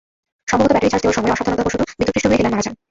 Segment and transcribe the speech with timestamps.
[0.49, 2.75] সম্ভবত battery charge দেওয়ার সময় অসাবধানতাবশত বিদ্যুৎস্পৃষ্ট হয়ে হেলাল মারা যান।